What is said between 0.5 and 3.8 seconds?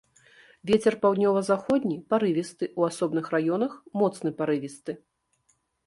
Вецер паўднёва-заходні парывісты, у асобных раёнах